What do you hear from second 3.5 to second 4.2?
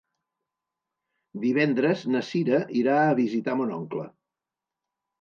mon oncle.